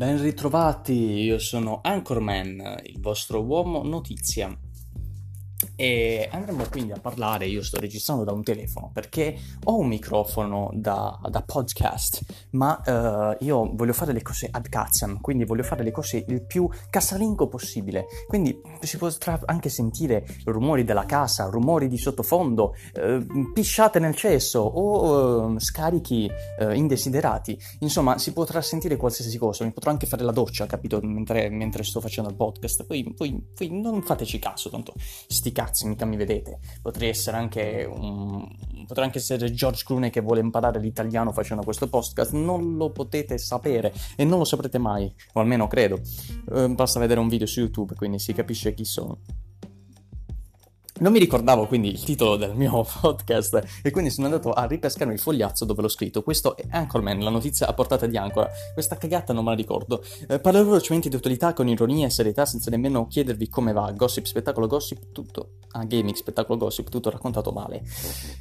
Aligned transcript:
Ben 0.00 0.18
ritrovati, 0.18 0.94
io 0.94 1.38
sono 1.38 1.80
Anchorman, 1.82 2.80
il 2.84 3.02
vostro 3.02 3.44
uomo 3.44 3.82
notizia. 3.82 4.48
E 5.80 6.28
andremo 6.30 6.66
quindi 6.70 6.92
a 6.92 7.00
parlare, 7.00 7.46
io 7.46 7.62
sto 7.62 7.80
registrando 7.80 8.22
da 8.22 8.32
un 8.32 8.42
telefono 8.42 8.90
perché 8.92 9.34
ho 9.64 9.78
un 9.78 9.86
microfono 9.86 10.68
da, 10.74 11.18
da 11.26 11.40
podcast, 11.40 12.20
ma 12.50 12.78
uh, 12.84 13.42
io 13.42 13.70
voglio 13.72 13.94
fare 13.94 14.12
le 14.12 14.20
cose 14.20 14.46
ad 14.50 14.68
cazziam, 14.68 15.22
quindi 15.22 15.46
voglio 15.46 15.62
fare 15.62 15.82
le 15.82 15.90
cose 15.90 16.22
il 16.28 16.44
più 16.44 16.68
casalingo 16.90 17.48
possibile. 17.48 18.04
Quindi 18.28 18.60
si 18.80 18.98
potrà 18.98 19.40
anche 19.46 19.70
sentire 19.70 20.26
rumori 20.44 20.84
della 20.84 21.06
casa, 21.06 21.46
rumori 21.46 21.88
di 21.88 21.96
sottofondo, 21.96 22.74
uh, 22.96 23.50
pisciate 23.54 23.98
nel 23.98 24.14
cesso 24.14 24.60
o 24.60 25.46
uh, 25.46 25.58
scarichi 25.58 26.30
indesiderati. 26.74 27.58
Insomma, 27.78 28.18
si 28.18 28.34
potrà 28.34 28.60
sentire 28.60 28.96
qualsiasi 28.96 29.38
cosa, 29.38 29.64
mi 29.64 29.72
potrò 29.72 29.90
anche 29.90 30.06
fare 30.06 30.24
la 30.24 30.32
doccia, 30.32 30.66
capito, 30.66 31.00
mentre, 31.02 31.48
mentre 31.48 31.84
sto 31.84 32.02
facendo 32.02 32.28
il 32.28 32.36
podcast. 32.36 32.84
Poi, 32.84 33.14
poi, 33.16 33.42
poi 33.54 33.80
non 33.80 34.02
fateci 34.02 34.38
caso, 34.38 34.68
tanto 34.68 34.92
sti 35.26 35.52
cazzi 35.52 35.68
ragazzi, 35.70 35.86
mica 35.86 36.04
mi 36.04 36.16
vedete. 36.16 36.58
Potrei 36.82 37.08
essere 37.08 37.36
anche 37.36 37.88
un... 37.88 38.46
potrei 38.86 39.06
anche 39.06 39.18
essere 39.18 39.52
George 39.52 39.84
Clooney 39.84 40.10
che 40.10 40.20
vuole 40.20 40.40
imparare 40.40 40.80
l'italiano 40.80 41.32
facendo 41.32 41.62
questo 41.62 41.88
podcast. 41.88 42.32
Non 42.32 42.76
lo 42.76 42.90
potete 42.90 43.38
sapere 43.38 43.92
e 44.16 44.24
non 44.24 44.38
lo 44.38 44.44
saprete 44.44 44.78
mai, 44.78 45.12
o 45.32 45.40
almeno 45.40 45.68
credo. 45.68 46.00
Eh, 46.52 46.68
basta 46.68 46.98
vedere 46.98 47.20
un 47.20 47.28
video 47.28 47.46
su 47.46 47.60
YouTube, 47.60 47.94
quindi 47.94 48.18
si 48.18 48.32
capisce 48.32 48.74
chi 48.74 48.84
sono. 48.84 49.18
Non 51.00 51.12
mi 51.12 51.18
ricordavo 51.18 51.66
quindi 51.66 51.88
il 51.88 52.04
titolo 52.04 52.36
del 52.36 52.54
mio 52.54 52.84
podcast 53.00 53.80
e 53.82 53.90
quindi 53.90 54.10
sono 54.10 54.26
andato 54.26 54.52
a 54.52 54.66
ripescarmi 54.66 55.14
il 55.14 55.18
fogliazzo 55.18 55.64
dove 55.64 55.80
l'ho 55.80 55.88
scritto. 55.88 56.22
Questo 56.22 56.54
è 56.58 56.66
Anchorman, 56.68 57.20
la 57.20 57.30
notizia 57.30 57.66
a 57.66 57.72
portata 57.72 58.04
di 58.04 58.18
Ancora. 58.18 58.50
Questa 58.74 58.98
cagata 58.98 59.32
non 59.32 59.44
me 59.44 59.50
la 59.50 59.56
ricordo. 59.56 60.04
Eh, 60.28 60.38
parlerò 60.40 60.66
velocemente 60.66 61.08
di 61.08 61.16
attualità 61.16 61.54
con 61.54 61.68
ironia 61.68 62.06
e 62.06 62.10
serietà 62.10 62.44
senza 62.44 62.68
nemmeno 62.68 63.06
chiedervi 63.06 63.48
come 63.48 63.72
va. 63.72 63.90
Gossip, 63.92 64.26
spettacolo, 64.26 64.66
gossip, 64.66 65.10
tutto. 65.10 65.52
Ah, 65.70 65.84
gaming, 65.84 66.14
spettacolo, 66.14 66.58
gossip, 66.58 66.90
tutto 66.90 67.08
raccontato 67.08 67.50
male. 67.50 67.82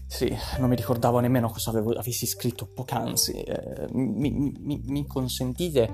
Sì, 0.08 0.36
non 0.58 0.68
mi 0.68 0.76
ricordavo 0.76 1.20
nemmeno 1.20 1.50
cosa 1.50 1.70
avevo, 1.70 1.92
avessi 1.92 2.26
scritto 2.26 2.66
poc'anzi. 2.66 3.40
Eh, 3.40 3.88
mi, 3.94 4.32
mi, 4.32 4.82
mi, 4.86 5.08
consentite 5.08 5.90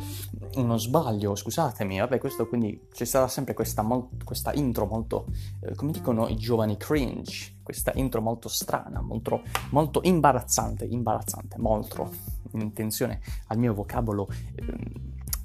uno 0.56 0.78
sbaglio, 0.78 1.36
scusatemi. 1.36 2.00
Vabbè, 2.00 2.18
questo 2.18 2.48
quindi 2.48 2.88
c'è 2.92 3.06
stata 3.06 3.28
sempre 3.28 3.54
questa, 3.54 3.84
mol- 3.84 4.08
questa 4.24 4.52
intro 4.54 4.88
molto, 4.88 5.28
eh, 5.62 5.76
come 5.76 5.92
dicono 5.92 6.28
i 6.28 6.36
giovani 6.36 6.55
giovani 6.56 6.78
cringe, 6.78 7.58
questa 7.62 7.92
intro 7.96 8.22
molto 8.22 8.48
strana, 8.48 9.02
molto, 9.02 9.44
molto 9.72 10.00
imbarazzante, 10.04 10.86
imbarazzante, 10.86 11.58
molto 11.58 12.10
in 12.54 12.62
intenzione 12.62 13.20
al 13.48 13.58
mio 13.58 13.74
vocabolo 13.74 14.30
eh, 14.56 14.66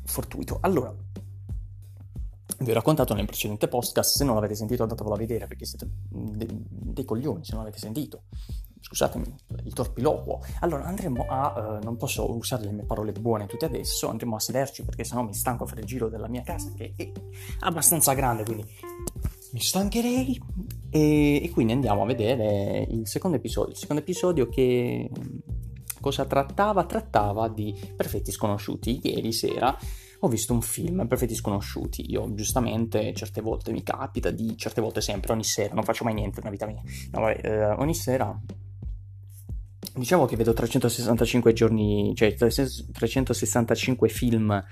fortuito. 0.04 0.58
Allora, 0.60 0.94
vi 2.58 2.70
ho 2.70 2.74
raccontato 2.74 3.14
nel 3.14 3.26
precedente 3.26 3.66
podcast, 3.66 4.16
se 4.16 4.24
non 4.24 4.36
l'avete 4.36 4.54
sentito 4.54 4.82
andatevelo 4.82 5.14
a 5.14 5.18
vedere 5.18 5.46
perché 5.48 5.64
siete 5.64 5.88
dei, 6.08 6.48
dei 6.68 7.04
coglioni 7.04 7.44
se 7.44 7.54
non 7.54 7.64
l'avete 7.64 7.80
sentito. 7.80 8.22
Scusatemi, 8.82 9.34
il 9.64 9.72
torpiloquo. 9.72 10.42
Allora 10.60 10.84
andremo 10.84 11.26
a, 11.28 11.78
uh, 11.80 11.84
non 11.84 11.96
posso 11.96 12.34
usare 12.34 12.64
le 12.64 12.72
mie 12.72 12.84
parole 12.84 13.12
buone 13.12 13.46
tutte 13.46 13.64
adesso, 13.64 14.08
andremo 14.08 14.36
a 14.36 14.40
sederci 14.40 14.84
perché 14.84 15.02
sennò 15.02 15.22
mi 15.22 15.34
stanco 15.34 15.64
a 15.64 15.66
fare 15.66 15.80
il 15.80 15.86
giro 15.86 16.08
della 16.08 16.28
mia 16.28 16.42
casa 16.42 16.70
che 16.72 16.94
è 16.96 17.10
abbastanza 17.60 18.14
grande, 18.14 18.44
quindi 18.44 18.64
mi 19.52 19.60
stancherei 19.60 20.40
e, 20.90 21.42
e, 21.42 21.50
quindi 21.50 21.72
andiamo 21.72 22.02
a 22.02 22.06
vedere 22.06 22.86
il 22.90 23.06
secondo 23.06 23.36
episodio. 23.36 23.72
Il 23.72 23.78
secondo 23.78 24.02
episodio 24.02 24.48
che 24.48 25.08
cosa 26.00 26.24
trattava? 26.24 26.84
Trattava 26.84 27.48
di 27.48 27.74
perfetti 27.96 28.30
sconosciuti. 28.30 29.00
Ieri 29.02 29.32
sera 29.32 29.76
ho 30.22 30.28
visto 30.28 30.52
un 30.52 30.60
film, 30.60 31.06
Perfetti 31.06 31.34
sconosciuti. 31.34 32.10
Io 32.10 32.34
giustamente 32.34 33.14
certe 33.14 33.40
volte 33.40 33.72
mi 33.72 33.82
capita 33.82 34.30
di, 34.30 34.56
certe 34.56 34.80
volte 34.80 35.00
sempre, 35.00 35.32
ogni 35.32 35.44
sera, 35.44 35.74
non 35.74 35.82
faccio 35.82 36.04
mai 36.04 36.14
niente 36.14 36.40
nella 36.40 36.50
vita 36.50 36.66
mia. 36.66 36.82
No, 37.12 37.20
vabbè, 37.20 37.40
eh, 37.42 37.70
ogni 37.72 37.94
sera 37.94 38.38
diciamo 39.94 40.26
che 40.26 40.36
vedo 40.36 40.52
365 40.52 41.52
giorni, 41.52 42.12
cioè 42.14 42.34
365 42.34 44.08
film 44.08 44.64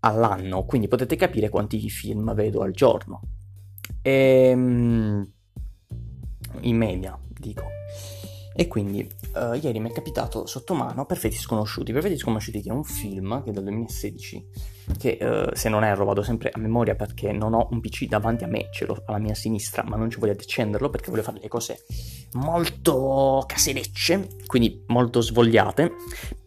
all'anno, 0.00 0.64
quindi 0.64 0.88
potete 0.88 1.16
capire 1.16 1.48
quanti 1.48 1.88
film 1.88 2.34
vedo 2.34 2.62
al 2.62 2.72
giorno. 2.72 3.20
E, 4.06 4.48
ehm, 4.50 5.32
in 6.60 6.76
media, 6.76 7.18
dico. 7.38 7.64
E 8.56 8.68
quindi 8.68 9.08
uh, 9.34 9.54
ieri 9.54 9.80
mi 9.80 9.90
è 9.90 9.92
capitato 9.92 10.46
sotto 10.46 10.74
mano 10.74 11.06
Perfetti 11.06 11.36
Sconosciuti. 11.36 11.92
Perfetti 11.92 12.18
Sconosciuti 12.18 12.60
che 12.62 12.68
è 12.68 12.72
un 12.72 12.84
film 12.84 13.42
che 13.42 13.50
è 13.50 13.52
del 13.52 13.64
2016, 13.64 14.46
che 14.96 15.18
uh, 15.20 15.54
se 15.56 15.68
non 15.68 15.82
erro 15.82 16.04
vado 16.04 16.22
sempre 16.22 16.50
a 16.52 16.58
memoria 16.60 16.94
perché 16.94 17.32
non 17.32 17.54
ho 17.54 17.66
un 17.72 17.80
PC 17.80 18.04
davanti 18.06 18.44
a 18.44 18.46
me, 18.46 18.68
ce 18.70 18.86
l'ho 18.86 19.02
alla 19.06 19.18
mia 19.18 19.34
sinistra, 19.34 19.82
ma 19.82 19.96
non 19.96 20.08
ci 20.08 20.20
voglio 20.20 20.32
accenderlo 20.32 20.88
perché 20.88 21.10
voglio 21.10 21.22
fare 21.22 21.40
le 21.40 21.48
cose 21.48 21.84
molto 22.34 23.42
caserecce, 23.46 24.28
quindi 24.46 24.84
molto 24.86 25.20
svogliate, 25.20 25.90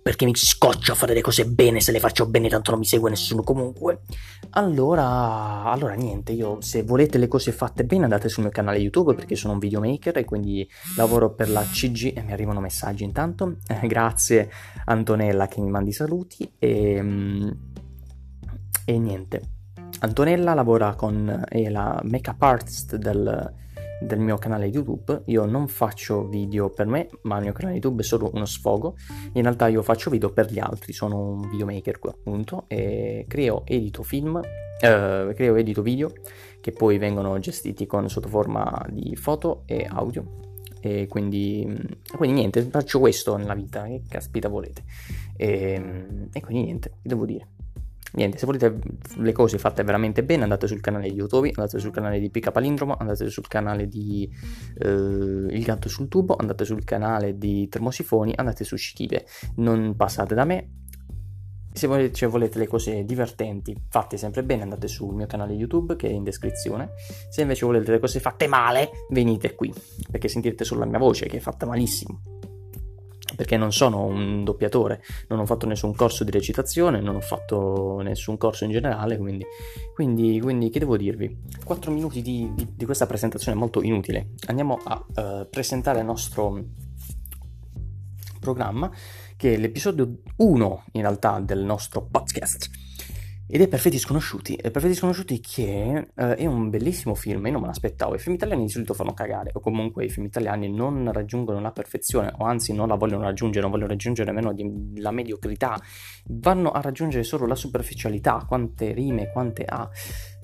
perché 0.07 0.23
mi 0.23 0.33
scoccio 0.33 0.93
a 0.93 0.95
fare 0.95 1.13
le 1.13 1.19
cose 1.19 1.45
bene, 1.45 1.81
se 1.81 1.91
le 1.91 1.99
faccio 1.99 2.25
bene 2.27 2.47
tanto 2.47 2.71
non 2.71 2.79
mi 2.79 2.85
segue 2.85 3.09
nessuno 3.09 3.43
comunque. 3.43 4.03
Allora, 4.51 5.63
allora 5.63 5.95
niente, 5.95 6.31
io 6.31 6.61
se 6.61 6.83
volete 6.83 7.17
le 7.17 7.27
cose 7.27 7.51
fatte 7.51 7.83
bene 7.83 8.05
andate 8.05 8.29
sul 8.29 8.43
mio 8.43 8.51
canale 8.53 8.77
YouTube 8.77 9.15
perché 9.15 9.35
sono 9.35 9.51
un 9.51 9.59
videomaker 9.59 10.17
e 10.17 10.23
quindi 10.23 10.65
lavoro 10.95 11.33
per 11.33 11.49
la 11.49 11.61
CG 11.61 12.13
e 12.15 12.21
mi 12.21 12.31
arrivano 12.31 12.61
messaggi 12.61 13.03
intanto. 13.03 13.57
Eh, 13.67 13.85
grazie 13.85 14.49
Antonella 14.85 15.49
che 15.49 15.59
mi 15.59 15.69
mandi 15.69 15.91
saluti 15.91 16.53
e, 16.57 17.01
mm, 17.01 17.49
e 18.85 18.99
niente. 18.99 19.41
Antonella 19.99 20.53
lavora 20.53 20.95
con 20.95 21.43
è 21.49 21.67
la 21.67 21.99
make-up 22.05 22.41
artist 22.41 22.95
del 22.95 23.53
del 23.99 24.19
mio 24.19 24.37
canale 24.37 24.65
YouTube. 24.65 25.23
Io 25.25 25.45
non 25.45 25.67
faccio 25.67 26.27
video 26.27 26.69
per 26.69 26.85
me, 26.85 27.09
ma 27.23 27.37
il 27.37 27.43
mio 27.43 27.53
canale 27.53 27.75
YouTube 27.75 28.01
è 28.01 28.05
solo 28.05 28.29
uno 28.33 28.45
sfogo. 28.45 28.95
In 29.33 29.41
realtà 29.43 29.67
io 29.67 29.81
faccio 29.81 30.09
video 30.09 30.31
per 30.31 30.51
gli 30.51 30.59
altri, 30.59 30.93
sono 30.93 31.17
un 31.17 31.49
videomaker 31.49 31.99
qui 31.99 32.09
appunto 32.09 32.65
e 32.67 33.25
creo, 33.27 33.63
edito 33.65 34.03
film, 34.03 34.37
eh, 34.37 35.33
creo, 35.35 35.55
edito 35.55 35.81
video 35.81 36.11
che 36.61 36.71
poi 36.71 36.97
vengono 36.97 37.37
gestiti 37.39 37.85
con 37.85 38.09
sotto 38.09 38.27
forma 38.27 38.85
di 38.89 39.15
foto 39.15 39.63
e 39.65 39.87
audio. 39.89 40.45
E 40.79 41.07
quindi, 41.07 41.65
quindi 42.15 42.37
niente, 42.37 42.61
faccio 42.61 42.99
questo 42.99 43.35
nella 43.35 43.55
vita, 43.55 43.83
che 43.85 44.03
caspita 44.07 44.47
volete. 44.47 44.83
E, 45.35 46.27
e 46.31 46.39
quindi 46.41 46.63
niente, 46.63 46.89
che 47.01 47.09
devo 47.09 47.25
dire 47.25 47.49
niente, 48.17 48.39
se 48.39 48.45
volete 48.45 48.79
le 49.17 49.31
cose 49.31 49.57
fatte 49.57 49.83
veramente 49.83 50.23
bene, 50.23 50.43
andate 50.43 50.67
sul 50.67 50.81
canale 50.81 51.07
di 51.07 51.15
YouTube, 51.15 51.51
andate 51.55 51.79
sul 51.79 51.91
canale 51.91 52.19
di 52.19 52.29
Pica 52.29 52.51
Palindromo, 52.51 52.95
andate 52.97 53.29
sul 53.29 53.47
canale 53.47 53.87
di 53.87 54.29
eh, 54.79 54.87
Il 54.87 55.63
gatto 55.63 55.87
sul 55.87 56.07
tubo, 56.07 56.35
andate 56.35 56.65
sul 56.65 56.83
canale 56.83 57.37
di 57.37 57.69
Termosifoni, 57.69 58.33
andate 58.35 58.63
su 58.63 58.75
Scichive. 58.75 59.25
Non 59.57 59.95
passate 59.95 60.35
da 60.35 60.43
me. 60.43 60.71
Se 61.71 61.85
volete, 61.85 62.13
cioè, 62.15 62.27
volete, 62.27 62.57
le 62.57 62.65
cose 62.65 63.05
divertenti, 63.05 63.75
fatte 63.87 64.17
sempre 64.17 64.43
bene, 64.43 64.63
andate 64.63 64.87
sul 64.87 65.13
mio 65.13 65.27
canale 65.27 65.53
YouTube 65.53 65.95
che 65.95 66.07
è 66.07 66.11
in 66.11 66.23
descrizione. 66.23 66.93
Se 67.29 67.41
invece 67.41 67.67
volete 67.67 67.91
le 67.91 67.99
cose 67.99 68.19
fatte 68.19 68.47
male, 68.47 68.89
venite 69.11 69.53
qui, 69.53 69.71
perché 70.09 70.27
sentirete 70.27 70.63
solo 70.63 70.79
la 70.79 70.87
mia 70.87 70.97
voce 70.97 71.27
che 71.27 71.37
è 71.37 71.39
fatta 71.39 71.67
malissimo 71.67 72.36
perché 73.37 73.55
non 73.55 73.71
sono 73.71 74.03
un 74.03 74.43
doppiatore, 74.43 75.03
non 75.27 75.37
ho 75.37 75.45
fatto 75.45 75.67
nessun 75.67 75.93
corso 75.93 76.23
di 76.23 76.31
recitazione, 76.31 76.99
non 76.99 77.15
ho 77.15 77.21
fatto 77.21 77.99
nessun 78.01 78.35
corso 78.35 78.63
in 78.63 78.71
generale, 78.71 79.17
quindi, 79.17 79.45
quindi, 79.93 80.39
quindi 80.41 80.71
che 80.71 80.79
devo 80.79 80.97
dirvi? 80.97 81.37
4 81.63 81.91
minuti 81.91 82.23
di, 82.23 82.51
di, 82.55 82.67
di, 82.75 82.85
questa 82.85 83.05
presentazione 83.05 83.55
molto 83.55 83.83
inutile. 83.83 84.31
Andiamo 84.47 84.79
a 84.83 85.05
uh, 85.07 85.47
presentare 85.49 85.99
il 85.99 86.05
nostro 86.05 86.63
programma, 88.39 88.91
che 89.35 89.53
è 89.53 89.57
l'episodio 89.57 90.17
1 90.37 90.85
in 90.93 91.01
realtà 91.01 91.39
del 91.39 91.59
nostro 91.59 92.07
podcast 92.09 92.86
ed 93.49 93.61
è 93.61 93.67
Perfetti 93.67 93.97
Sconosciuti. 93.97 94.55
È 94.55 94.69
Perfetti 94.71 94.93
Sconosciuti 94.93 95.39
che 95.39 96.09
uh, 96.13 96.21
è 96.21 96.45
un 96.45 96.69
bellissimo 96.69 97.15
film, 97.15 97.45
io 97.45 97.53
non 97.53 97.61
me 97.61 97.67
l'aspettavo. 97.67 98.15
I 98.15 98.19
film 98.19 98.35
italiani 98.35 98.63
di 98.63 98.69
solito 98.69 98.93
fanno 98.93 99.13
cagare, 99.13 99.51
o 99.53 99.61
comunque 99.61 100.03
i 100.03 100.09
film 100.09 100.25
italiani 100.25 100.69
non 100.69 101.09
raggiungono 101.13 101.61
la 101.61 101.71
perfezione, 101.71 102.33
o 102.37 102.45
anzi 102.45 102.73
non 102.73 102.89
la 102.89 102.95
vogliono 102.95 103.23
raggiungere, 103.23 103.61
non 103.61 103.71
vogliono 103.71 103.91
raggiungere 103.91 104.31
nemmeno 104.31 104.53
la 104.95 105.11
mediocrità, 105.11 105.79
vanno 106.25 106.71
a 106.71 106.81
raggiungere 106.81 107.23
solo 107.23 107.45
la 107.45 107.55
superficialità, 107.55 108.43
quante 108.45 108.91
rime, 108.91 109.31
quante 109.31 109.63
ha. 109.63 109.89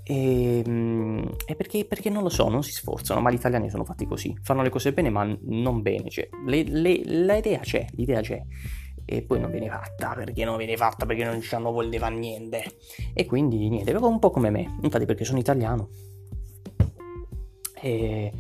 E, 0.06 0.63
um, 0.65 1.35
e 1.45 1.56
perché, 1.56 1.85
perché, 1.85 2.09
non 2.09 2.23
lo 2.23 2.29
so, 2.29 2.47
non 2.47 2.63
si 2.63 2.71
sforzano, 2.71 3.19
ma 3.19 3.31
gli 3.31 3.35
italiani 3.35 3.69
sono 3.69 3.83
fatti 3.83 4.06
così, 4.06 4.38
fanno 4.41 4.61
le 4.61 4.69
cose 4.69 4.94
bene 4.94 5.09
ma 5.09 5.25
non 5.41 5.81
bene, 5.81 6.09
cioè, 6.09 6.29
le, 6.45 6.63
le, 6.63 7.01
l'idea 7.03 7.59
c'è, 7.59 7.85
l'idea 7.91 8.21
c'è 8.21 8.41
e 9.05 9.21
poi 9.21 9.39
non 9.39 9.51
viene 9.51 9.69
fatta. 9.69 10.13
Perché 10.13 10.45
non 10.45 10.57
viene 10.57 10.77
fatta? 10.77 11.05
Perché 11.05 11.23
non 11.23 11.41
ci 11.41 11.53
hanno 11.55 11.73
fare 11.73 12.15
niente. 12.15 12.77
E 13.13 13.25
quindi 13.25 13.69
niente 13.69 13.91
proprio 13.91 14.11
un 14.11 14.19
po' 14.19 14.31
come 14.31 14.50
me. 14.50 14.77
Infatti 14.81 15.05
perché 15.05 15.25
sono 15.25 15.39
italiano. 15.39 15.89
E, 17.81 18.31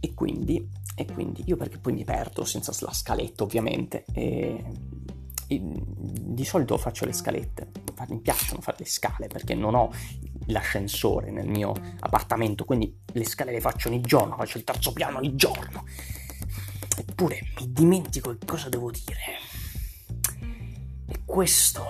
e 0.00 0.14
quindi 0.14 0.84
e 0.98 1.04
quindi 1.04 1.42
io 1.44 1.56
perché 1.56 1.76
poi 1.76 1.92
mi 1.92 2.04
perdo 2.04 2.46
senza 2.46 2.72
la 2.80 2.92
scaletta 2.92 3.42
ovviamente. 3.42 4.04
E, 4.12 4.64
di 5.48 6.44
solito 6.44 6.76
faccio 6.76 7.04
le 7.04 7.12
scalette, 7.12 7.68
mi 8.08 8.18
piacciono 8.18 8.60
fare 8.60 8.78
le 8.80 8.86
scale 8.86 9.28
perché 9.28 9.54
non 9.54 9.74
ho 9.74 9.92
l'ascensore 10.46 11.30
nel 11.30 11.48
mio 11.48 11.72
appartamento, 12.00 12.64
quindi 12.64 12.98
le 13.12 13.24
scale 13.24 13.52
le 13.52 13.60
faccio 13.60 13.88
ogni 13.88 14.00
giorno, 14.00 14.36
faccio 14.36 14.58
il 14.58 14.64
terzo 14.64 14.92
piano 14.92 15.18
ogni 15.18 15.36
giorno. 15.36 15.84
Eppure 17.18 17.40
mi 17.58 17.72
dimentico 17.72 18.36
che 18.36 18.44
cosa 18.44 18.68
devo 18.68 18.90
dire. 18.90 19.38
E 21.08 21.22
questo 21.24 21.82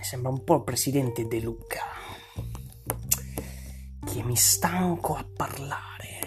sembra 0.00 0.32
un 0.32 0.42
po' 0.42 0.56
il 0.56 0.64
presidente 0.64 1.28
De 1.28 1.38
Luca, 1.38 1.84
che 4.04 4.22
mi 4.24 4.34
stanco 4.34 5.14
a 5.14 5.24
parlare. 5.24 6.19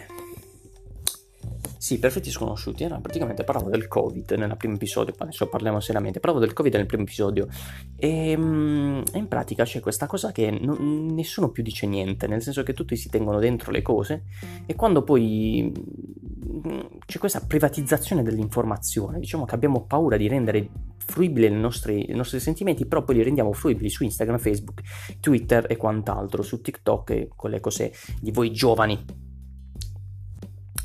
Sì, 1.84 2.00
perfetti 2.00 2.32
sconosciuti. 2.32 2.86
Era 2.86 2.98
praticamente 3.00 3.44
parlavo 3.44 3.70
del 3.70 3.90
Covid 3.90 4.32
nel 4.38 4.56
primo 4.56 4.76
episodio. 4.76 5.14
Adesso 5.18 5.50
parliamo 5.50 5.82
seriamente. 5.82 6.22
Parlavo 6.22 6.42
del 6.42 6.54
Covid 6.54 6.76
nel 6.76 6.86
primo 6.86 7.04
episodio. 7.04 7.50
E, 7.98 8.32
e 8.32 8.38
in 8.38 9.26
pratica 9.28 9.66
c'è 9.66 9.82
questa 9.82 10.08
cosa 10.08 10.32
che 10.32 10.50
non, 10.50 11.08
nessuno 11.08 11.50
più 11.50 11.62
dice 11.62 11.86
niente, 11.86 12.26
nel 12.26 12.42
senso 12.42 12.64
che 12.64 12.72
tutti 12.72 12.96
si 12.96 13.10
tengono 13.10 13.38
dentro 13.38 13.70
le 13.70 13.82
cose. 13.82 14.24
E 14.66 14.76
quando 14.76 15.04
poi 15.04 15.74
mm, 15.76 16.80
c'è 17.06 17.20
questa 17.20 17.42
privatizzazione 17.42 18.24
dell'informazione, 18.24 19.20
diciamo 19.20 19.44
che 19.44 19.54
abbiamo 19.54 19.86
paura 19.86 20.16
di 20.16 20.30
rendere 20.30 20.70
fruibili 21.06 21.48
i 21.48 21.52
nostri, 21.52 22.10
i 22.10 22.16
nostri 22.16 22.40
sentimenti, 22.40 22.86
però 22.86 23.04
poi 23.04 23.16
li 23.16 23.24
rendiamo 23.24 23.52
fruibili 23.52 23.90
su 23.90 24.06
Instagram, 24.06 24.38
Facebook, 24.38 24.80
Twitter 25.20 25.66
e 25.68 25.76
quant'altro, 25.76 26.44
su 26.44 26.62
TikTok 26.62 27.10
e 27.10 27.28
quelle 27.36 27.60
cose 27.60 27.92
di 28.22 28.32
voi 28.32 28.54
giovani 28.54 29.23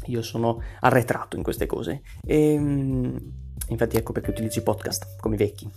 io 0.08 0.22
sono 0.22 0.60
arretrato 0.81 1.37
in 1.37 1.43
queste 1.43 1.66
cose. 1.66 2.02
E, 2.25 2.52
ehm, 2.52 3.32
infatti 3.69 3.96
ecco 3.96 4.12
perché 4.12 4.31
utilizzo 4.31 4.58
i 4.58 4.62
podcast 4.62 5.16
come 5.20 5.37
vecchi. 5.37 5.70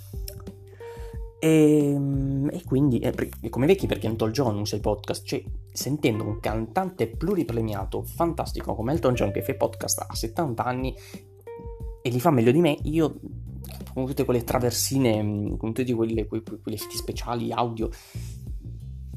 E, 1.39 1.92
ehm, 1.94 2.50
e 2.51 2.63
quindi, 2.63 3.00
eh, 3.00 3.50
come 3.50 3.66
vecchi 3.66 3.88
perché 3.88 4.07
Elton 4.07 4.31
John 4.31 4.60
usa 4.60 4.75
i 4.75 4.80
podcast, 4.80 5.25
cioè 5.25 5.44
sentendo 5.72 6.24
un 6.24 6.39
cantante 6.39 7.07
pluripremiato 7.07 8.04
fantastico 8.04 8.75
come 8.75 8.92
Elton 8.92 9.13
John 9.13 9.31
che 9.31 9.42
fa 9.42 9.51
i 9.51 9.57
podcast 9.57 10.06
a 10.07 10.13
70 10.13 10.63
anni 10.63 10.95
e 12.04 12.10
li 12.10 12.19
fa 12.19 12.31
meglio 12.31 12.51
di 12.51 12.60
me, 12.60 12.78
io 12.83 13.19
con 13.94 14.06
tutte 14.06 14.25
quelle 14.25 14.44
traversine, 14.44 15.56
con 15.57 15.74
tutti 15.74 15.94
quelli, 15.94 16.25
quei, 16.28 16.42
quegli 16.44 16.75
effetti 16.75 16.95
speciali, 16.95 17.51
audio, 17.51 17.89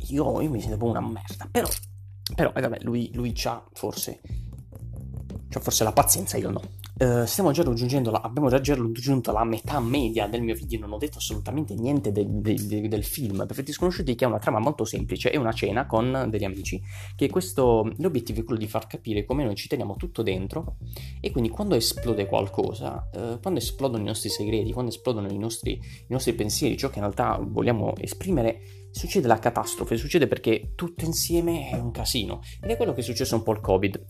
io, 0.08 0.40
io 0.40 0.50
mi 0.50 0.60
sento 0.60 0.84
una 0.84 1.00
merda. 1.00 1.48
Però, 1.50 1.68
però 2.34 2.52
eh, 2.54 2.60
vabbè, 2.60 2.78
lui, 2.82 3.10
lui 3.14 3.32
ha 3.44 3.64
forse 3.72 4.20
cioè 5.54 5.62
forse 5.62 5.84
la 5.84 5.92
pazienza 5.92 6.36
io 6.36 6.50
no. 6.50 6.60
Uh, 6.98 7.24
stiamo 7.26 7.52
già 7.52 7.62
raggiungendo 7.62 8.10
la, 8.10 8.20
abbiamo 8.22 8.48
già 8.48 8.74
raggiunto 8.74 9.30
la 9.30 9.44
metà 9.44 9.78
media 9.78 10.26
del 10.26 10.42
mio 10.42 10.54
video, 10.56 10.80
non 10.80 10.92
ho 10.92 10.98
detto 10.98 11.18
assolutamente 11.18 11.74
niente 11.74 12.10
de, 12.10 12.26
de, 12.28 12.54
de, 12.66 12.88
del 12.88 13.04
film. 13.04 13.44
Perfetti 13.46 13.70
Sconosciuti 13.70 14.16
che 14.16 14.24
è 14.24 14.26
una 14.26 14.40
trama 14.40 14.58
molto 14.58 14.84
semplice, 14.84 15.30
è 15.30 15.36
una 15.36 15.52
cena 15.52 15.86
con 15.86 16.26
degli 16.28 16.42
amici, 16.42 16.82
che 17.14 17.30
questo, 17.30 17.88
l'obiettivo 17.98 18.40
è 18.40 18.42
quello 18.42 18.58
di 18.58 18.66
far 18.66 18.88
capire 18.88 19.24
come 19.24 19.44
noi 19.44 19.54
ci 19.54 19.68
teniamo 19.68 19.94
tutto 19.94 20.22
dentro 20.22 20.78
e 21.20 21.30
quindi 21.30 21.50
quando 21.50 21.76
esplode 21.76 22.26
qualcosa, 22.26 23.08
uh, 23.12 23.38
quando 23.40 23.60
esplodono 23.60 24.02
i 24.02 24.06
nostri 24.06 24.30
segreti, 24.30 24.72
quando 24.72 24.90
esplodono 24.90 25.30
i 25.30 25.38
nostri, 25.38 25.74
i 25.74 26.06
nostri 26.08 26.32
pensieri, 26.32 26.76
ciò 26.76 26.88
che 26.88 26.98
in 26.98 27.02
realtà 27.02 27.38
vogliamo 27.40 27.94
esprimere, 27.98 28.88
succede 28.90 29.28
la 29.28 29.38
catastrofe, 29.38 29.96
succede 29.96 30.26
perché 30.26 30.72
tutto 30.74 31.04
insieme 31.04 31.70
è 31.70 31.78
un 31.78 31.92
casino. 31.92 32.40
Ed 32.60 32.70
è 32.70 32.76
quello 32.76 32.92
che 32.92 33.02
è 33.02 33.04
successo 33.04 33.36
un 33.36 33.44
po' 33.44 33.52
al 33.52 33.60
Covid 33.60 34.04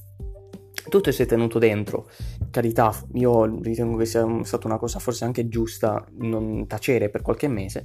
tutto 0.89 1.13
si 1.13 1.23
è 1.23 1.27
tenuto 1.27 1.59
dentro. 1.59 2.09
Carità, 2.51 2.95
io 3.15 3.45
ritengo 3.61 3.97
che 3.97 4.07
sia 4.07 4.27
stata 4.43 4.67
una 4.67 4.79
cosa 4.79 4.99
forse 4.99 5.25
anche 5.25 5.49
giusta 5.49 6.05
non 6.19 6.67
tacere 6.67 7.09
per 7.09 7.23
qualche 7.23 7.49
mese. 7.49 7.85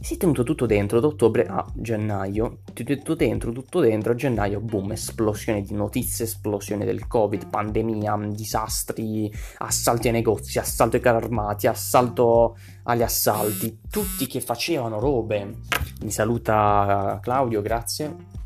Si 0.00 0.14
è 0.14 0.16
tenuto 0.16 0.42
tutto 0.42 0.66
dentro 0.66 0.98
da 0.98 1.06
ottobre 1.06 1.46
a 1.46 1.64
gennaio, 1.76 2.62
tutto 2.72 3.14
dentro, 3.14 3.52
tutto 3.52 3.78
dentro, 3.78 4.10
a 4.10 4.14
gennaio, 4.16 4.58
boom, 4.58 4.90
esplosione 4.90 5.62
di 5.62 5.74
notizie, 5.74 6.24
esplosione 6.24 6.84
del 6.84 7.06
covid, 7.06 7.48
pandemia, 7.48 8.18
disastri, 8.30 9.32
assalti 9.58 10.08
ai 10.08 10.14
negozi, 10.14 10.58
assalto 10.58 10.96
ai 10.96 11.02
carri 11.02 11.24
armati, 11.24 11.68
assalto 11.68 12.56
agli 12.82 13.02
assalti, 13.02 13.78
tutti 13.88 14.26
che 14.26 14.40
facevano 14.40 14.98
robe. 14.98 15.58
Mi 16.02 16.10
saluta 16.10 17.20
Claudio, 17.22 17.62
grazie 17.62 18.41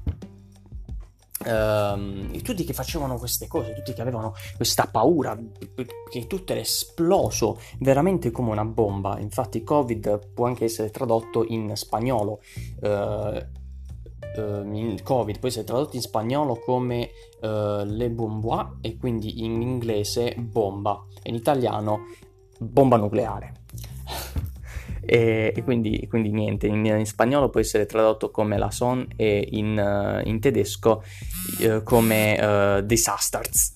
Uh, 1.46 2.40
tutti 2.42 2.64
che 2.64 2.72
facevano 2.72 3.18
queste 3.18 3.46
cose, 3.46 3.72
tutti 3.72 3.92
che 3.92 4.00
avevano 4.00 4.34
questa 4.56 4.88
paura, 4.90 5.38
che 6.10 6.26
tutto 6.26 6.50
era 6.50 6.60
esploso 6.60 7.60
veramente 7.78 8.32
come 8.32 8.50
una 8.50 8.64
bomba. 8.64 9.20
Infatti, 9.20 9.62
Covid 9.62 10.32
può 10.34 10.46
anche 10.46 10.64
essere 10.64 10.90
tradotto 10.90 11.44
in 11.46 11.76
spagnolo. 11.76 12.40
Uh, 12.80 12.88
uh, 12.88 14.72
in 14.72 15.00
Covid 15.04 15.38
può 15.38 15.46
essere 15.46 15.64
tradotto 15.64 15.94
in 15.94 16.02
spagnolo 16.02 16.58
come 16.58 17.10
uh, 17.42 17.84
le 17.84 18.10
bombois 18.10 18.78
e 18.80 18.96
quindi 18.96 19.44
in 19.44 19.62
inglese 19.62 20.34
bomba, 20.36 21.04
e 21.22 21.28
in 21.28 21.36
italiano 21.36 22.06
bomba 22.58 22.96
nucleare. 22.96 23.52
E, 25.06 25.52
e 25.54 25.62
quindi, 25.62 26.06
quindi, 26.08 26.30
niente, 26.30 26.66
in, 26.66 26.84
in, 26.84 27.06
spagnolo 27.06 27.48
può 27.48 27.60
essere 27.60 27.86
tradotto 27.86 28.30
come 28.30 28.58
la 28.58 28.70
son 28.70 29.06
e 29.16 29.48
in, 29.52 29.78
uh, 29.78 30.26
in 30.28 30.40
tedesco 30.40 31.02
uh, 31.60 31.82
come 31.82 32.38
uh, 32.38 32.80
disasters. 32.82 33.74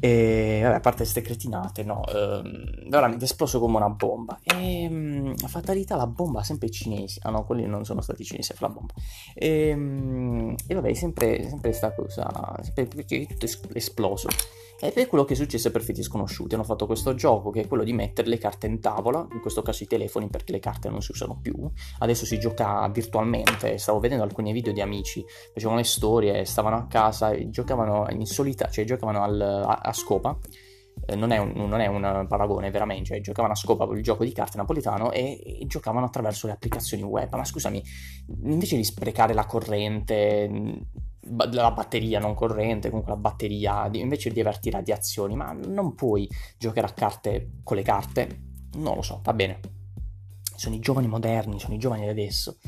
E 0.00 0.60
vabbè, 0.62 0.76
a 0.76 0.80
parte 0.80 0.98
queste 0.98 1.22
cretinate, 1.22 1.82
no, 1.82 2.04
ehm, 2.06 2.88
veramente 2.88 3.24
esploso 3.24 3.58
come 3.58 3.78
una 3.78 3.88
bomba. 3.88 4.38
E 4.44 4.86
um, 4.88 5.34
a 5.42 5.48
fatalità 5.48 5.96
la 5.96 6.06
bomba 6.06 6.42
sempre 6.44 6.70
cinesi. 6.70 7.18
Ah 7.22 7.30
no, 7.30 7.44
quelli 7.44 7.66
non 7.66 7.84
sono 7.84 8.00
stati 8.00 8.22
cinesi, 8.22 8.52
è 8.52 8.56
la 8.60 8.68
bomba. 8.68 8.94
E, 9.34 9.72
um, 9.72 10.54
e 10.66 10.74
vabbè, 10.74 10.94
sempre, 10.94 11.42
sempre 11.48 11.70
questa 11.70 11.92
cosa, 11.92 12.56
sempre 12.62 13.04
tutto 13.04 13.46
esploso. 13.74 14.28
Ed 14.80 14.92
è 14.92 15.08
quello 15.08 15.24
che 15.24 15.32
è 15.32 15.36
successo 15.36 15.72
per 15.72 15.82
Feti 15.82 16.04
Sconosciuti. 16.04 16.54
Hanno 16.54 16.62
fatto 16.62 16.86
questo 16.86 17.14
gioco 17.14 17.50
che 17.50 17.62
è 17.62 17.66
quello 17.66 17.82
di 17.82 17.92
mettere 17.92 18.28
le 18.28 18.38
carte 18.38 18.68
in 18.68 18.80
tavola, 18.80 19.26
in 19.32 19.40
questo 19.40 19.60
caso 19.60 19.82
i 19.82 19.88
telefoni 19.88 20.28
perché 20.28 20.52
le 20.52 20.60
carte 20.60 20.88
non 20.88 21.02
si 21.02 21.10
usano 21.10 21.36
più. 21.42 21.54
Adesso 21.98 22.24
si 22.24 22.38
gioca 22.38 22.86
virtualmente. 22.88 23.76
Stavo 23.78 23.98
vedendo 23.98 24.22
alcuni 24.22 24.52
video 24.52 24.72
di 24.72 24.80
amici, 24.80 25.24
facevano 25.52 25.78
le 25.78 25.84
storie, 25.84 26.44
stavano 26.44 26.76
a 26.76 26.86
casa 26.86 27.36
giocavano 27.50 28.06
in 28.10 28.24
solitaria, 28.24 28.72
cioè 28.72 28.84
giocavano 28.84 29.22
al, 29.22 29.40
a, 29.40 29.80
a, 29.82 29.92
scopa. 29.92 30.38
Eh, 31.06 31.16
non, 31.16 31.32
è 31.32 31.38
un, 31.38 31.52
non, 31.54 31.80
è 31.80 31.86
un, 31.86 32.26
paragone 32.28 32.70
veramente, 32.70 33.04
cioè 33.06 33.20
giocavano 33.20 33.54
a 33.54 33.56
scopa 33.56 33.84
il 33.92 34.02
gioco 34.02 34.22
di 34.22 34.32
carte 34.32 34.58
napoletano 34.58 35.10
e, 35.10 35.40
e 35.60 35.66
giocavano 35.66 36.06
attraverso 36.06 36.46
le 36.46 36.52
applicazioni 36.52 37.02
web. 37.02 37.34
Ma 37.34 37.44
scusami, 37.44 37.82
invece 38.44 38.76
di 38.76 38.84
sprecare 38.84 39.34
la 39.34 39.44
corrente 39.44 40.86
la 41.50 41.70
batteria 41.70 42.18
non 42.18 42.34
corrente, 42.34 42.88
comunque 42.88 43.12
la 43.12 43.18
batteria, 43.18 43.88
invece 43.92 44.30
di 44.30 44.40
averti 44.40 44.70
radiazioni, 44.70 45.34
ma 45.34 45.52
non 45.52 45.94
puoi 45.94 46.28
giocare 46.58 46.86
a 46.86 46.92
carte 46.92 47.50
con 47.62 47.76
le 47.76 47.82
carte, 47.82 48.42
non 48.74 48.94
lo 48.94 49.02
so, 49.02 49.20
va 49.22 49.32
bene. 49.32 49.60
Sono 50.56 50.74
i 50.74 50.80
giovani 50.80 51.06
moderni, 51.06 51.60
sono 51.60 51.74
i 51.74 51.78
giovani 51.78 52.02
di 52.02 52.08
adesso, 52.08 52.58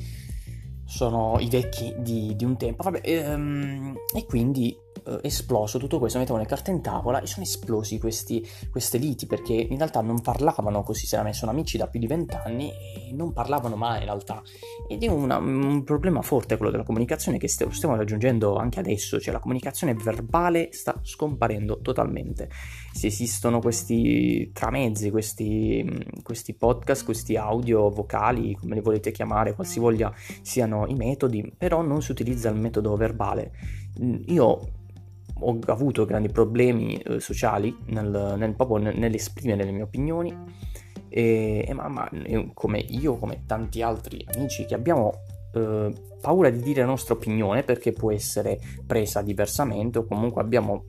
sono 0.84 1.38
i 1.40 1.48
vecchi 1.48 1.94
di, 1.98 2.34
di 2.36 2.44
un 2.44 2.56
tempo, 2.56 2.84
vabbè, 2.84 3.00
ehm, 3.02 3.96
e 4.14 4.26
quindi 4.26 4.76
eh, 5.06 5.18
esploso 5.22 5.78
tutto 5.78 5.98
questo, 5.98 6.18
mettevano 6.18 6.42
le 6.42 6.48
carte 6.48 6.70
in 6.70 6.80
tavola 6.80 7.20
e 7.20 7.26
sono 7.26 7.44
esplosi 7.44 7.98
questi, 7.98 8.46
queste 8.70 8.98
liti 8.98 9.26
perché 9.26 9.54
in 9.54 9.76
realtà 9.76 10.00
non 10.00 10.20
parlavano 10.20 10.82
così 10.82 11.06
seriamente, 11.06 11.38
sono 11.38 11.50
amici 11.50 11.76
da 11.76 11.86
più 11.86 12.00
di 12.00 12.06
vent'anni 12.06 12.70
e 12.70 13.12
non 13.12 13.32
parlavano 13.32 13.76
mai 13.76 13.98
in 13.98 14.04
realtà. 14.04 14.42
Ed 14.88 15.02
è 15.02 15.08
una, 15.08 15.38
un 15.38 15.84
problema 15.84 16.22
forte 16.22 16.56
quello 16.56 16.70
della 16.70 16.84
comunicazione 16.84 17.38
che 17.38 17.48
stiamo 17.48 17.96
raggiungendo 17.96 18.56
anche 18.56 18.80
adesso, 18.80 19.20
cioè 19.20 19.32
la 19.32 19.40
comunicazione 19.40 19.94
verbale 19.94 20.68
sta 20.72 20.98
scomparendo 21.02 21.80
totalmente. 21.80 22.48
Se 22.92 23.06
esistono 23.06 23.60
questi 23.60 24.50
tramezzi, 24.52 25.10
questi, 25.10 26.04
questi 26.22 26.54
podcast, 26.54 27.04
questi 27.04 27.36
audio 27.36 27.88
vocali, 27.90 28.54
come 28.54 28.74
li 28.74 28.80
volete 28.80 29.10
chiamare, 29.10 29.54
qualsivoglia 29.54 30.12
siano 30.42 30.86
i 30.86 30.94
metodi, 30.94 31.52
però 31.56 31.82
non 31.82 32.02
si 32.02 32.10
utilizza 32.10 32.48
il 32.48 32.56
metodo 32.56 32.96
verbale. 32.96 33.52
Io 34.26 34.60
ho 35.42 35.58
avuto 35.66 36.04
grandi 36.04 36.28
problemi 36.28 36.96
eh, 36.96 37.20
sociali 37.20 37.74
nel, 37.86 38.34
nel, 38.36 38.54
proprio 38.54 38.92
nell'esprimere 38.92 39.64
le 39.64 39.72
mie 39.72 39.82
opinioni. 39.82 40.36
E, 41.08 41.64
e 41.66 41.74
ma, 41.74 41.88
ma, 41.88 42.08
come 42.54 42.78
io, 42.78 43.16
come 43.16 43.42
tanti 43.46 43.82
altri 43.82 44.24
amici 44.32 44.64
che 44.64 44.74
abbiamo 44.74 45.12
eh, 45.52 45.92
paura 46.20 46.50
di 46.50 46.60
dire 46.60 46.82
la 46.82 46.86
nostra 46.86 47.14
opinione 47.14 47.64
perché 47.64 47.92
può 47.92 48.12
essere 48.12 48.60
presa 48.86 49.22
diversamente 49.22 49.98
o 49.98 50.04
comunque 50.04 50.40
abbiamo 50.40 50.84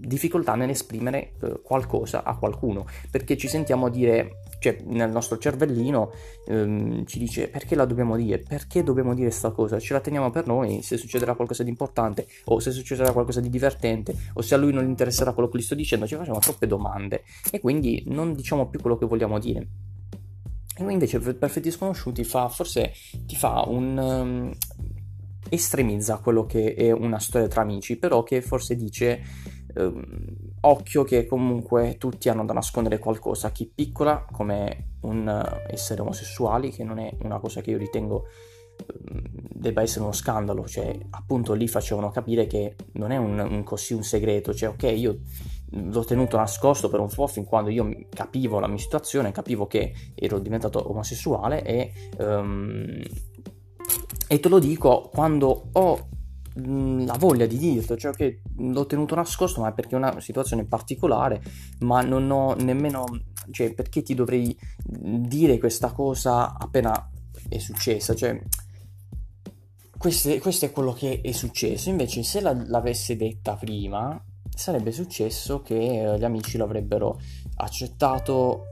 difficoltà 0.00 0.54
nell'esprimere 0.54 1.32
eh, 1.42 1.60
qualcosa 1.62 2.24
a 2.24 2.36
qualcuno. 2.36 2.86
Perché 3.10 3.36
ci 3.36 3.48
sentiamo 3.48 3.88
dire 3.88 4.39
cioè 4.60 4.76
nel 4.84 5.10
nostro 5.10 5.38
cervellino 5.38 6.12
ehm, 6.46 7.04
ci 7.06 7.18
dice 7.18 7.48
perché 7.48 7.74
la 7.74 7.86
dobbiamo 7.86 8.16
dire, 8.16 8.38
perché 8.38 8.84
dobbiamo 8.84 9.14
dire 9.14 9.28
questa 9.28 9.50
cosa, 9.50 9.80
ce 9.80 9.94
la 9.94 10.00
teniamo 10.00 10.30
per 10.30 10.46
noi 10.46 10.82
se 10.82 10.96
succederà 10.98 11.34
qualcosa 11.34 11.62
di 11.62 11.70
importante 11.70 12.26
o 12.44 12.60
se 12.60 12.70
succederà 12.70 13.10
qualcosa 13.12 13.40
di 13.40 13.48
divertente 13.48 14.14
o 14.34 14.42
se 14.42 14.54
a 14.54 14.58
lui 14.58 14.72
non 14.72 14.86
interesserà 14.86 15.32
quello 15.32 15.48
che 15.48 15.58
gli 15.58 15.62
sto 15.62 15.74
dicendo, 15.74 16.06
ci 16.06 16.14
facciamo 16.14 16.38
troppe 16.38 16.66
domande. 16.66 17.24
E 17.50 17.58
quindi 17.58 18.04
non 18.06 18.34
diciamo 18.34 18.68
più 18.68 18.80
quello 18.80 18.96
che 18.98 19.06
vogliamo 19.06 19.38
dire. 19.38 19.66
invece 20.76 21.18
per 21.18 21.36
Perfetti 21.36 21.70
Sconosciuti 21.70 22.22
fa, 22.22 22.48
forse 22.48 22.92
ti 23.26 23.34
fa 23.34 23.64
un... 23.66 23.98
Um, 23.98 24.52
estremizza 25.52 26.18
quello 26.18 26.46
che 26.46 26.74
è 26.74 26.92
una 26.92 27.18
storia 27.18 27.48
tra 27.48 27.62
amici, 27.62 27.96
però 27.96 28.22
che 28.22 28.40
forse 28.40 28.76
dice 28.76 29.20
um, 29.74 30.49
occhio 30.62 31.04
che 31.04 31.26
comunque 31.26 31.96
tutti 31.98 32.28
hanno 32.28 32.44
da 32.44 32.52
nascondere 32.52 32.98
qualcosa, 32.98 33.50
chi 33.50 33.70
piccola 33.72 34.24
come 34.30 34.96
un 35.02 35.26
uh, 35.26 35.70
essere 35.70 36.00
omosessuali, 36.02 36.70
che 36.70 36.84
non 36.84 36.98
è 36.98 37.14
una 37.22 37.38
cosa 37.38 37.60
che 37.60 37.70
io 37.70 37.78
ritengo 37.78 38.26
um, 38.86 39.22
debba 39.32 39.82
essere 39.82 40.02
uno 40.02 40.12
scandalo, 40.12 40.66
cioè 40.66 40.96
appunto 41.10 41.52
lì 41.52 41.68
facevano 41.68 42.10
capire 42.10 42.46
che 42.46 42.76
non 42.92 43.10
è 43.10 43.16
un, 43.16 43.38
un 43.38 43.62
così 43.62 43.94
un 43.94 44.02
segreto, 44.02 44.54
cioè 44.54 44.70
ok 44.70 44.82
io 44.96 45.20
l'ho 45.72 46.04
tenuto 46.04 46.36
nascosto 46.36 46.88
per 46.88 47.00
un 47.00 47.08
po' 47.08 47.26
fin 47.26 47.44
quando 47.44 47.70
io 47.70 47.88
capivo 48.08 48.58
la 48.58 48.66
mia 48.66 48.78
situazione, 48.78 49.32
capivo 49.32 49.66
che 49.66 49.94
ero 50.14 50.38
diventato 50.38 50.90
omosessuale 50.90 51.62
e, 51.62 51.92
um, 52.18 53.00
e 54.26 54.40
te 54.40 54.48
lo 54.48 54.58
dico 54.58 55.08
quando 55.12 55.68
ho 55.72 55.96
mm, 55.96 56.19
la 56.54 57.16
voglia 57.18 57.46
di 57.46 57.58
dirlo, 57.58 57.96
cioè 57.96 58.12
che 58.12 58.42
l'ho 58.56 58.86
tenuto 58.86 59.14
nascosto, 59.14 59.60
ma 59.60 59.72
perché 59.72 59.94
è 59.94 59.98
una 59.98 60.20
situazione 60.20 60.64
particolare, 60.64 61.42
ma 61.80 62.00
non 62.02 62.30
ho 62.30 62.54
nemmeno, 62.54 63.04
cioè 63.50 63.72
perché 63.72 64.02
ti 64.02 64.14
dovrei 64.14 64.56
dire 64.84 65.58
questa 65.58 65.92
cosa 65.92 66.56
appena 66.56 67.10
è 67.48 67.58
successa, 67.58 68.14
cioè 68.14 68.40
questo, 69.96 70.36
questo 70.38 70.64
è 70.64 70.72
quello 70.72 70.92
che 70.92 71.20
è 71.22 71.32
successo, 71.32 71.88
invece 71.88 72.22
se 72.22 72.40
la, 72.40 72.52
l'avesse 72.52 73.16
detta 73.16 73.54
prima, 73.54 74.22
sarebbe 74.54 74.92
successo 74.92 75.62
che 75.62 75.74
eh, 75.76 76.18
gli 76.18 76.24
amici 76.24 76.56
lo 76.56 76.64
avrebbero 76.64 77.20
accettato, 77.56 78.64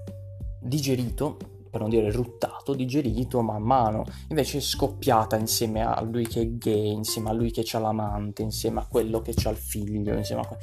digerito, 0.60 1.36
per 1.68 1.80
non 1.80 1.90
dire 1.90 2.10
ruttato, 2.10 2.74
digerito 2.74 3.42
man 3.42 3.62
mano. 3.62 4.04
Invece 4.28 4.58
è 4.58 4.60
scoppiata 4.60 5.36
insieme 5.36 5.84
a 5.84 6.00
lui 6.02 6.26
che 6.26 6.40
è 6.40 6.46
gay, 6.46 6.92
insieme 6.92 7.30
a 7.30 7.32
lui 7.32 7.50
che 7.50 7.64
ha 7.72 7.78
l'amante, 7.78 8.42
insieme 8.42 8.80
a 8.80 8.86
quello 8.86 9.20
che 9.20 9.34
ha 9.42 9.50
il 9.50 9.56
figlio, 9.56 10.14
insieme 10.14 10.42
a... 10.42 10.56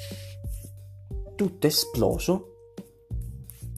Tutto 1.36 1.68
esploso 1.68 2.55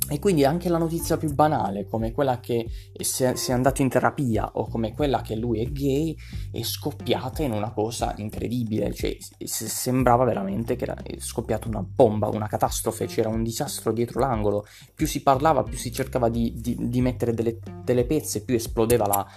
e 0.09 0.19
quindi 0.19 0.45
anche 0.45 0.69
la 0.69 0.77
notizia 0.77 1.17
più 1.17 1.33
banale, 1.33 1.85
come 1.85 2.13
quella 2.13 2.39
che 2.39 2.65
si 2.97 3.23
è 3.23 3.51
andato 3.51 3.81
in 3.81 3.89
terapia 3.89 4.49
o 4.53 4.67
come 4.67 4.93
quella 4.93 5.21
che 5.21 5.35
lui 5.35 5.61
è 5.61 5.65
gay, 5.65 6.15
è 6.49 6.61
scoppiata 6.61 7.43
in 7.43 7.51
una 7.51 7.71
cosa 7.71 8.13
incredibile. 8.17 8.93
Cioè, 8.93 9.17
sembrava 9.43 10.23
veramente 10.23 10.77
che 10.77 10.85
era 10.85 10.95
scoppiata 11.17 11.67
una 11.67 11.83
bomba, 11.83 12.29
una 12.29 12.47
catastrofe, 12.47 13.07
c'era 13.07 13.27
un 13.27 13.43
disastro 13.43 13.91
dietro 13.91 14.21
l'angolo. 14.21 14.65
Più 14.95 15.05
si 15.05 15.21
parlava, 15.21 15.63
più 15.63 15.77
si 15.77 15.91
cercava 15.91 16.29
di, 16.29 16.53
di, 16.55 16.77
di 16.79 17.01
mettere 17.01 17.33
delle, 17.33 17.59
delle, 17.83 18.05
pezze, 18.05 18.45
più 18.45 18.55
esplodeva, 18.55 19.07
la, 19.07 19.27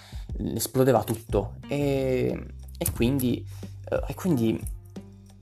esplodeva 0.54 1.02
tutto. 1.02 1.56
E, 1.66 2.46
e, 2.78 2.92
quindi, 2.92 3.44
eh, 3.88 4.02
e 4.06 4.14
quindi 4.14 4.60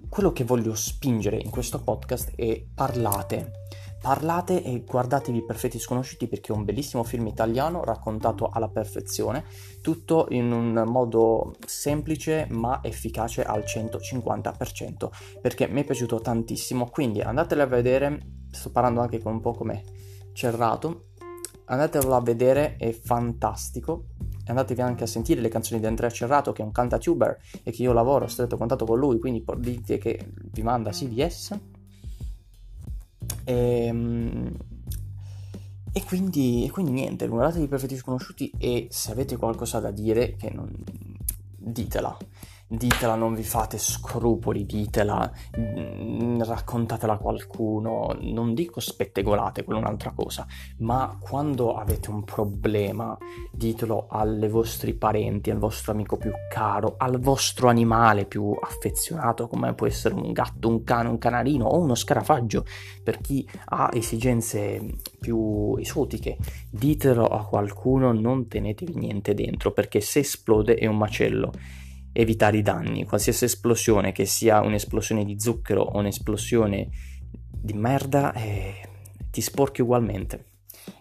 quello 0.08 0.32
che 0.32 0.44
voglio 0.44 0.74
spingere 0.74 1.36
in 1.36 1.50
questo 1.50 1.82
podcast 1.82 2.32
è 2.34 2.64
parlate 2.74 3.66
Parlate 4.00 4.62
e 4.62 4.84
guardatevi 4.86 5.44
Perfetti 5.44 5.80
Sconosciuti 5.80 6.28
perché 6.28 6.52
è 6.52 6.56
un 6.56 6.64
bellissimo 6.64 7.02
film 7.02 7.26
italiano 7.26 7.82
raccontato 7.82 8.48
alla 8.48 8.68
perfezione, 8.68 9.44
tutto 9.80 10.26
in 10.30 10.52
un 10.52 10.84
modo 10.86 11.56
semplice 11.66 12.46
ma 12.50 12.78
efficace 12.82 13.42
al 13.42 13.64
150%, 13.66 15.08
perché 15.42 15.66
mi 15.66 15.82
è 15.82 15.84
piaciuto 15.84 16.20
tantissimo, 16.20 16.88
quindi 16.90 17.20
andatelo 17.20 17.62
a 17.62 17.66
vedere, 17.66 18.20
sto 18.52 18.70
parlando 18.70 19.00
anche 19.00 19.20
con 19.20 19.32
un 19.32 19.40
po' 19.40 19.52
come 19.52 19.82
Cerrato, 20.32 21.08
andatelo 21.64 22.14
a 22.14 22.20
vedere, 22.20 22.76
è 22.76 22.92
fantastico, 22.92 24.10
andatevi 24.46 24.80
anche 24.80 25.04
a 25.04 25.08
sentire 25.08 25.40
le 25.40 25.48
canzoni 25.48 25.80
di 25.80 25.86
Andrea 25.86 26.08
Cerrato 26.08 26.52
che 26.52 26.62
è 26.62 26.64
un 26.64 26.70
cantatuber 26.70 27.36
e 27.64 27.72
che 27.72 27.82
io 27.82 27.92
lavoro 27.92 28.26
a 28.26 28.28
stretto 28.28 28.56
contatto 28.56 28.84
con 28.84 28.96
lui, 28.96 29.18
quindi 29.18 29.44
dite 29.56 29.98
che 29.98 30.32
vi 30.52 30.62
manda 30.62 30.90
CDS 30.90 31.58
e, 33.48 33.86
ehm, 33.86 34.56
e, 35.90 36.04
quindi, 36.04 36.66
e 36.66 36.70
quindi 36.70 36.92
niente, 36.92 37.26
guardate 37.26 37.60
i 37.60 37.66
perfetti 37.66 37.96
sconosciuti 37.96 38.52
e 38.58 38.88
se 38.90 39.10
avete 39.10 39.36
qualcosa 39.36 39.80
da 39.80 39.90
dire, 39.90 40.36
che 40.36 40.50
non, 40.50 40.70
ditela 41.56 42.14
ditela, 42.68 43.14
non 43.14 43.34
vi 43.34 43.42
fate 43.42 43.78
scrupoli, 43.78 44.66
ditela, 44.66 45.30
mm, 45.58 46.42
raccontatela 46.42 47.14
a 47.14 47.18
qualcuno, 47.18 48.14
non 48.20 48.52
dico 48.52 48.78
spettegolate, 48.78 49.64
quella 49.64 49.80
è 49.80 49.82
un'altra 49.82 50.12
cosa, 50.14 50.46
ma 50.78 51.16
quando 51.18 51.76
avete 51.76 52.10
un 52.10 52.24
problema, 52.24 53.16
ditelo 53.50 54.06
alle 54.10 54.48
vostri 54.48 54.92
parenti, 54.92 55.50
al 55.50 55.58
vostro 55.58 55.92
amico 55.92 56.18
più 56.18 56.30
caro, 56.50 56.96
al 56.98 57.18
vostro 57.18 57.68
animale 57.68 58.26
più 58.26 58.54
affezionato, 58.60 59.48
come 59.48 59.72
può 59.72 59.86
essere 59.86 60.14
un 60.14 60.30
gatto, 60.32 60.68
un 60.68 60.84
cane, 60.84 61.08
un 61.08 61.18
canarino 61.18 61.64
o 61.64 61.78
uno 61.78 61.94
scarafaggio, 61.94 62.66
per 63.02 63.18
chi 63.20 63.48
ha 63.66 63.88
esigenze 63.94 64.96
più 65.18 65.74
esotiche, 65.78 66.36
ditelo 66.68 67.26
a 67.26 67.46
qualcuno, 67.46 68.12
non 68.12 68.46
tenetevi 68.46 68.94
niente 68.94 69.32
dentro, 69.32 69.72
perché 69.72 70.02
se 70.02 70.18
esplode 70.18 70.74
è 70.74 70.84
un 70.84 70.98
macello 70.98 71.52
evitare 72.12 72.58
i 72.58 72.62
danni. 72.62 73.04
Qualsiasi 73.04 73.44
esplosione, 73.44 74.12
che 74.12 74.24
sia 74.24 74.60
un'esplosione 74.60 75.24
di 75.24 75.38
zucchero 75.38 75.82
o 75.82 75.98
un'esplosione 75.98 76.88
di 77.50 77.72
merda, 77.72 78.32
eh, 78.32 78.88
ti 79.30 79.40
sporchi 79.40 79.82
ugualmente. 79.82 80.44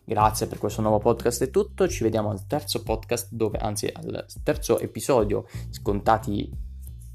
Grazie 0.04 0.48
per 0.48 0.58
questo 0.58 0.82
nuovo 0.82 1.00
podcast 1.00 1.44
è 1.44 1.50
tutto, 1.50 1.88
ci 1.88 2.04
vediamo 2.04 2.30
al 2.30 2.46
terzo 2.46 2.84
podcast 2.84 3.30
dove, 3.32 3.58
anzi 3.58 3.90
al 3.92 4.26
terzo 4.44 4.80
episodio 4.80 5.46
scontati 5.70 6.50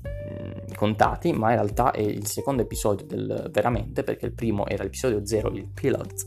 mm, 0.07 0.75
contati, 0.75 1.33
ma 1.33 1.51
in 1.51 1.57
realtà 1.57 1.93
è 1.93 2.01
il 2.01 2.27
secondo 2.27 2.63
episodio 2.63 3.07
del 3.07 3.51
veramente 3.53 4.03
perché 4.03 4.27
il 4.27 4.33
primo 4.33 4.67
era 4.67 4.83
l'episodio 4.83 5.25
0, 5.25 5.51
il 5.51 5.67
pilot. 5.67 6.27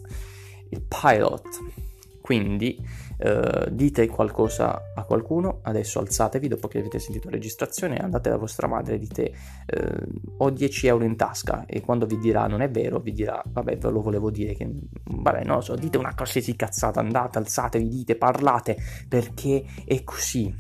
Il 0.70 0.82
pilot. 0.82 1.48
Quindi 2.22 2.80
eh, 3.18 3.68
dite 3.72 4.08
qualcosa 4.08 4.94
a 4.96 5.04
qualcuno, 5.04 5.60
adesso 5.64 6.00
alzatevi 6.00 6.48
dopo 6.48 6.68
che 6.68 6.80
avete 6.80 7.00
sentito 7.00 7.30
la 7.30 7.36
registrazione, 7.36 7.98
andate 7.98 8.30
da 8.30 8.38
vostra 8.38 8.68
madre 8.68 8.96
e 8.96 9.00
dite 9.00 9.34
eh, 9.66 9.98
ho 10.38 10.50
10 10.50 10.88
euro 10.88 11.06
in 11.06 11.16
tasca 11.16 11.66
e 11.66 11.82
quando 11.82 12.06
vi 12.06 12.18
dirà 12.18 12.48
non 12.48 12.62
è 12.62 12.70
vero, 12.70 13.00
vi 13.00 13.14
dirà 13.14 13.42
vabbè 13.46 13.78
ve 13.78 13.90
lo 13.90 14.02
volevo 14.02 14.30
dire 14.30 14.54
che 14.54 14.70
vabbè 15.04 15.44
non 15.44 15.56
lo 15.56 15.62
so, 15.62 15.76
dite 15.76 15.98
una 15.98 16.14
qualsiasi 16.14 16.56
cazzata, 16.56 17.00
andate, 17.00 17.38
alzatevi, 17.38 17.88
dite, 17.88 18.16
parlate 18.16 18.78
perché 19.08 19.64
è 19.86 20.04
così, 20.04 20.54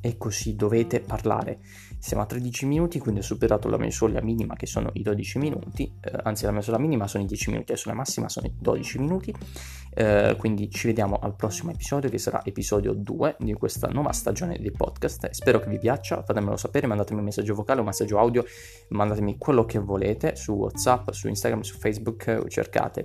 è 0.00 0.16
così, 0.16 0.54
dovete 0.54 1.00
parlare. 1.00 1.60
Siamo 2.04 2.24
a 2.24 2.26
13 2.26 2.66
minuti, 2.66 2.98
quindi 2.98 3.20
ho 3.20 3.22
superato 3.22 3.68
la 3.68 3.78
mia 3.78 3.88
soglia 3.92 4.20
minima 4.20 4.56
che 4.56 4.66
sono 4.66 4.90
i 4.94 5.02
12 5.02 5.38
minuti, 5.38 5.84
eh, 6.00 6.10
anzi 6.24 6.44
la 6.44 6.50
mia 6.50 6.60
soglia 6.60 6.78
minima 6.78 7.06
sono 7.06 7.22
i 7.22 7.26
10 7.28 7.50
minuti, 7.50 7.70
adesso 7.70 7.88
la 7.90 7.94
massima 7.94 8.28
sono 8.28 8.48
i 8.48 8.54
12 8.58 8.98
minuti, 8.98 9.32
eh, 9.94 10.34
quindi 10.36 10.68
ci 10.68 10.88
vediamo 10.88 11.20
al 11.22 11.36
prossimo 11.36 11.70
episodio 11.70 12.10
che 12.10 12.18
sarà 12.18 12.44
episodio 12.44 12.92
2 12.92 13.36
di 13.38 13.52
questa 13.52 13.86
nuova 13.86 14.10
stagione 14.10 14.58
di 14.58 14.72
podcast. 14.72 15.30
Spero 15.30 15.60
che 15.60 15.68
vi 15.68 15.78
piaccia, 15.78 16.24
fatemelo 16.24 16.56
sapere, 16.56 16.88
mandatemi 16.88 17.20
un 17.20 17.26
messaggio 17.26 17.54
vocale, 17.54 17.78
un 17.78 17.86
messaggio 17.86 18.18
audio, 18.18 18.44
mandatemi 18.88 19.38
quello 19.38 19.64
che 19.64 19.78
volete 19.78 20.34
su 20.34 20.54
WhatsApp, 20.54 21.10
su 21.10 21.28
Instagram, 21.28 21.60
su 21.60 21.78
Facebook, 21.78 22.48
cercate 22.48 23.04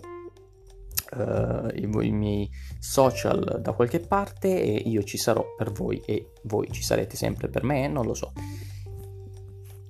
Uh, 1.09 1.69
i, 1.73 1.89
i, 2.01 2.11
miei 2.11 2.49
social 2.79 3.61
da 3.61 3.71
qualche 3.71 4.01
parte 4.01 4.61
e 4.61 4.73
io 4.73 5.03
ci 5.03 5.17
sarò 5.17 5.55
per 5.55 5.71
voi 5.71 6.01
e 6.05 6.33
voi 6.43 6.69
ci 6.69 6.83
sarete 6.83 7.15
sempre 7.15 7.47
per 7.47 7.63
me, 7.63 7.87
non 7.87 8.05
lo 8.05 8.13
so. 8.13 8.33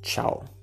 Tchau. 0.07 0.56